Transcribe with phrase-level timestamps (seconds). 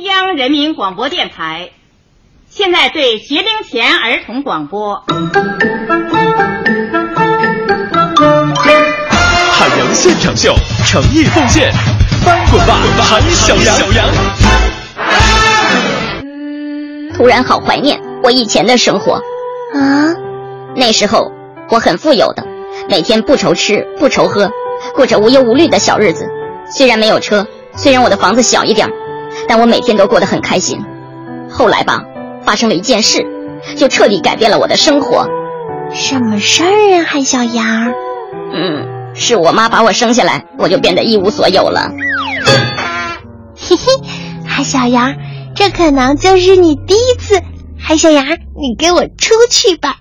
[0.00, 1.72] 中央人民广播电台，
[2.48, 5.04] 现在对学龄前儿童广播。
[9.52, 10.54] 海洋现场秀，
[10.86, 11.70] 诚意奉献，
[12.24, 13.76] 翻滚吧，韩小羊！
[17.14, 19.16] 突然好怀念我以前的生活
[19.74, 20.16] 啊！
[20.74, 21.30] 那时候
[21.68, 22.46] 我很富有的，
[22.88, 24.50] 每天不愁吃不愁喝，
[24.94, 26.26] 过着无忧无虑的小日子。
[26.74, 27.46] 虽然没有车，
[27.76, 28.88] 虽然我的房子小一点，
[29.50, 30.80] 但我每天都过得很开心。
[31.50, 32.04] 后来吧，
[32.44, 33.26] 发生了一件事，
[33.76, 35.26] 就彻底改变了我的生活。
[35.92, 37.92] 什么事儿啊，韩小羊？
[38.54, 41.90] 嗯，是我妈把我生下来，我就变得一无所有了。
[43.58, 43.82] 嘿嘿，
[44.46, 45.16] 韩小羊。
[45.56, 47.42] 这可能就是你第一次，
[47.76, 49.96] 海小羊，你给我出去吧。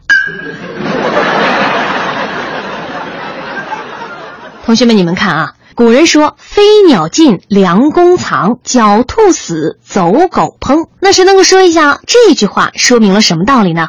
[4.63, 13.87] 同学们，你们看啊，古人说“飞鸟尽，良弓藏；狡兔死，走狗烹”，那谁能够说一下这句话说明了什么道理呢？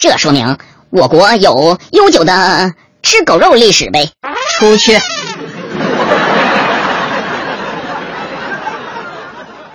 [0.00, 0.58] 这说明
[0.90, 2.74] 我国有悠久的
[3.04, 4.10] 吃狗肉历史呗。
[4.58, 4.98] 出去。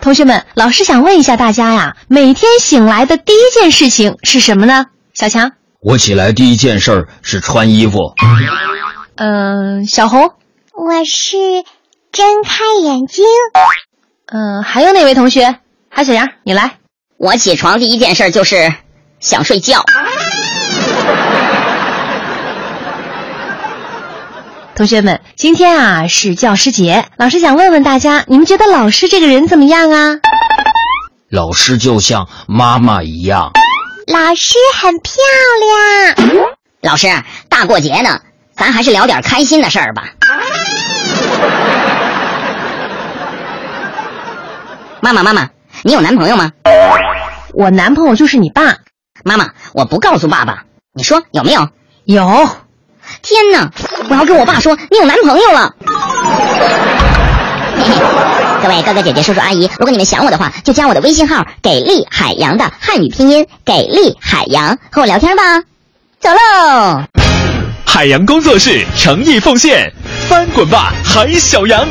[0.01, 4.87] 同学们，老师想问一下大家呀，每天醒来的第一件事情是什么呢？
[5.13, 7.99] 小强，我起来第一件事是穿衣服。
[9.15, 10.33] 嗯，小红，
[10.85, 11.37] 我是
[12.11, 13.23] 睁开眼睛。
[14.25, 15.55] 嗯，还有哪位同学？
[15.89, 16.71] 海小杨，你来。
[17.17, 18.73] 我起床第一件事就是
[19.21, 19.85] 想睡觉。
[24.75, 30.19] 同学们，今天啊是教师节，老师想问问大家，你们觉得老师这个人怎么样啊？
[31.29, 33.53] 老师就像妈妈一样。
[34.07, 35.13] 老师很漂
[36.25, 36.49] 亮。
[36.81, 37.07] 老师，
[37.47, 38.19] 大过节呢，
[38.53, 40.03] 咱还是聊点开心的事儿吧。
[45.03, 45.49] 妈妈，妈妈，
[45.81, 46.53] 你有男朋友吗？
[47.53, 48.77] 我男朋友就是你爸。
[49.25, 51.67] 妈妈，我不告诉爸爸，你说有没有？
[52.05, 52.49] 有。
[53.21, 53.69] 天哪！
[54.09, 55.75] 我要跟我爸说你有男朋友了。
[58.63, 65.43] 各位哥哥姐姐叔叔阿姨，如果你们想我的话，就加我的微信号“给力海洋”的汉语拼音“给力海洋”，和我聊天吧。
[66.21, 67.03] 走喽！
[67.85, 69.91] 海洋工作室诚意奉献，
[70.29, 71.85] 翻滚吧，海小羊。